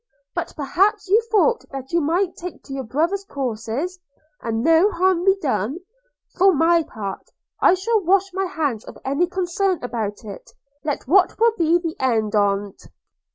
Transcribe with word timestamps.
But 0.33 0.51
perhaps 0.55 1.07
you 1.07 1.21
thought 1.31 1.63
that 1.71 1.91
you 1.91 2.01
might 2.01 2.35
take 2.35 2.63
to 2.63 2.73
your 2.73 2.83
brother's 2.85 3.23
courses, 3.23 3.99
and 4.41 4.63
no 4.63 4.89
harm 4.89 5.27
done. 5.43 5.77
For 6.35 6.51
my 6.51 6.81
part, 6.81 7.29
I 7.59 7.75
shall 7.75 8.01
wash 8.03 8.33
my 8.33 8.45
hands 8.45 8.83
of 8.83 8.97
any 9.05 9.27
concern 9.27 9.77
about 9.83 10.23
it, 10.25 10.53
let 10.83 11.07
what 11.07 11.39
will 11.39 11.53
be 11.55 11.77
the 11.77 11.95
end 11.99 12.33
on't.' 12.35 12.81